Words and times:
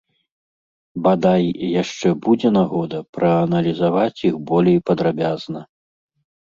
Бадай, 1.07 1.43
яшчэ 1.81 2.09
будзе 2.29 2.49
нагода 2.57 3.05
прааналізаваць 3.19 4.23
іх 4.33 4.43
болей 4.51 4.77
падрабязна. 4.91 5.61